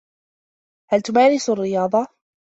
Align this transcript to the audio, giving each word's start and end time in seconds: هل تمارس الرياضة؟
هل 0.91 1.01
تمارس 1.01 1.49
الرياضة؟ 1.49 2.07